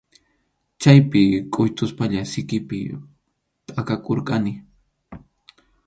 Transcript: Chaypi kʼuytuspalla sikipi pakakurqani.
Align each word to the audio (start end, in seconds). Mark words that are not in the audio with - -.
Chaypi 0.81 1.21
kʼuytuspalla 1.53 2.19
sikipi 2.31 2.79
pakakurqani. 3.73 4.51